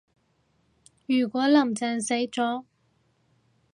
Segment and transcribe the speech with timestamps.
[1.05, 2.65] 如果林鄭死咗